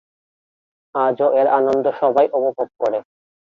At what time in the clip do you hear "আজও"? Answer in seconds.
0.95-1.27